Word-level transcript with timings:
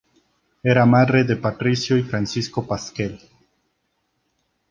Era 0.63 0.83
madre 0.87 1.23
de 1.25 1.35
Patricio 1.35 1.95
y 1.95 2.01
Francisco 2.01 2.65
Pasquel. 2.65 3.19